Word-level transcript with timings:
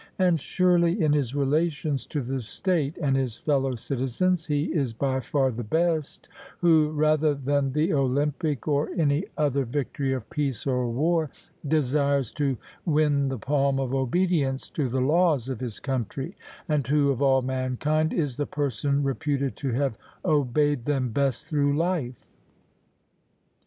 And 0.17 0.39
surely 0.39 0.99
in 0.99 1.13
his 1.13 1.35
relations 1.35 2.07
to 2.07 2.21
the 2.21 2.39
state 2.39 2.97
and 2.97 3.15
his 3.15 3.37
fellow 3.37 3.75
citizens, 3.75 4.47
he 4.47 4.63
is 4.73 4.93
by 4.95 5.19
far 5.19 5.51
the 5.51 5.63
best, 5.63 6.27
who 6.57 6.89
rather 6.89 7.35
than 7.35 7.71
the 7.73 7.93
Olympic 7.93 8.67
or 8.67 8.89
any 8.97 9.25
other 9.37 9.63
victory 9.63 10.11
of 10.11 10.27
peace 10.31 10.65
or 10.65 10.89
war, 10.89 11.29
desires 11.67 12.31
to 12.31 12.57
win 12.83 13.27
the 13.27 13.37
palm 13.37 13.79
of 13.79 13.93
obedience 13.93 14.67
to 14.69 14.89
the 14.89 15.01
laws 15.01 15.49
of 15.49 15.59
his 15.59 15.79
country, 15.79 16.35
and 16.67 16.87
who, 16.87 17.11
of 17.11 17.21
all 17.21 17.43
mankind, 17.43 18.11
is 18.11 18.37
the 18.37 18.47
person 18.47 19.03
reputed 19.03 19.55
to 19.57 19.69
have 19.73 19.99
obeyed 20.25 20.85
them 20.85 21.09
best 21.11 21.45
through 21.45 21.77
life. 21.77 22.27